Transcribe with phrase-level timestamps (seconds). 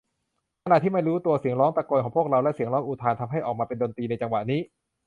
[0.63, 4.59] ขณะที่ไม่รู้ตัว เสียงร้องตะโกนของพวกเรา และเสียงร้องอุทาน ทำให้ออกมาเป็นดนตรีในจังหวะนี้